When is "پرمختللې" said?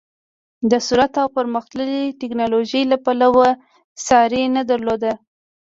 1.37-2.15